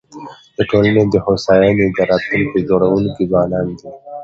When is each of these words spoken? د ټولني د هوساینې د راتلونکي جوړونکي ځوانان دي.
د 0.57 0.59
ټولني 0.69 1.03
د 1.09 1.15
هوساینې 1.25 1.85
د 1.95 1.99
راتلونکي 2.11 2.59
جوړونکي 2.69 3.23
ځوانان 3.31 3.67
دي. 3.79 3.89